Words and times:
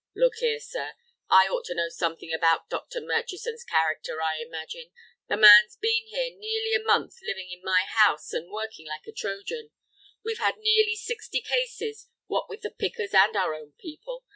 "Look 0.15 0.33
here, 0.39 0.59
sir, 0.59 0.95
I 1.29 1.45
ought 1.47 1.65
to 1.65 1.75
know 1.75 1.89
something 1.89 2.33
about 2.33 2.69
Dr. 2.71 3.01
Murchison's 3.01 3.63
character, 3.63 4.19
I 4.19 4.41
imagine. 4.41 4.89
The 5.29 5.37
man's 5.37 5.75
been 5.77 6.07
here 6.07 6.31
nearly 6.35 6.73
a 6.73 6.81
month, 6.83 7.17
living 7.21 7.51
in 7.51 7.61
my 7.63 7.85
house, 7.87 8.33
and 8.33 8.49
working 8.51 8.87
like 8.87 9.05
a 9.05 9.11
Trojan. 9.11 9.69
We've 10.25 10.39
had 10.39 10.57
nearly 10.57 10.95
sixty 10.95 11.39
cases, 11.39 12.07
what 12.25 12.49
with 12.49 12.61
the 12.61 12.71
pickers 12.71 13.13
and 13.13 13.35
our 13.37 13.53
own 13.53 13.73
people. 13.73 14.23